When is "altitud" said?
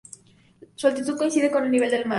0.87-1.15